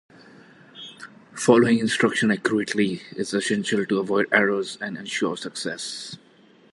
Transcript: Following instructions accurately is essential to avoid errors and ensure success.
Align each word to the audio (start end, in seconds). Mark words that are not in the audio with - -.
Following 1.35 1.77
instructions 1.77 2.31
accurately 2.31 3.03
is 3.11 3.35
essential 3.35 3.85
to 3.85 3.99
avoid 3.99 4.25
errors 4.31 4.79
and 4.81 4.97
ensure 4.97 5.37
success. 5.37 6.17